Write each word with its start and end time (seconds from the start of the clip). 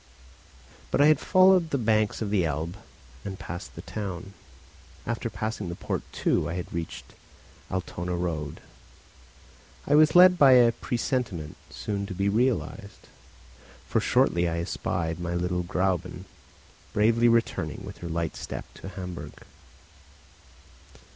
But 0.89 0.99
I 0.99 1.05
had 1.05 1.19
followed 1.19 1.69
the 1.69 1.77
banks 1.77 2.23
of 2.23 2.31
the 2.31 2.43
Elbe 2.43 2.75
and 3.23 3.37
passed 3.37 3.75
the 3.75 3.83
town. 3.83 4.33
After 5.05 5.29
passing 5.29 5.69
the 5.69 5.75
port 5.75 6.01
too, 6.11 6.49
I 6.49 6.55
had 6.55 6.73
reached 6.73 7.09
the 7.09 7.75
Altona 7.75 8.15
road. 8.15 8.61
I 9.85 9.93
was 9.93 10.15
led 10.15 10.39
by 10.39 10.53
a 10.53 10.71
presentiment, 10.71 11.55
soon 11.69 12.07
to 12.07 12.15
be 12.15 12.29
realised; 12.29 13.05
for 13.87 13.99
shortly 14.01 14.49
I 14.49 14.57
espied 14.61 15.19
my 15.19 15.35
little 15.35 15.63
Gräuben 15.63 16.23
bravely 16.93 17.27
returning 17.27 17.83
with 17.85 17.99
her 17.99 18.09
light 18.09 18.35
step 18.35 18.65
to 18.81 18.89
Hamburg. 18.89 19.43